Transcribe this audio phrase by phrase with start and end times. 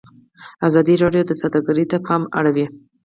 [0.67, 2.65] ازادي راډیو د سوداګري ته پام اړولی.